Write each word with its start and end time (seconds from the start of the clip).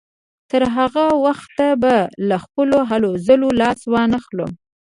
تر 0.49 0.63
هغه 0.77 1.05
وخته 1.25 1.67
به 1.81 1.95
له 2.29 2.37
خپلو 2.43 2.77
هلو 2.89 3.11
ځلو 3.27 3.47
لاس 3.61 3.79
وانهخلم. 3.93 4.51